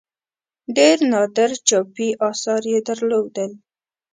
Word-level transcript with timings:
ډېر 0.77 0.97
نادر 1.11 1.51
چاپي 1.67 2.09
آثار 2.29 2.61
یې 2.73 2.79
درلودل. 2.87 3.51